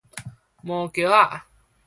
[0.63, 1.43] 毛茄仔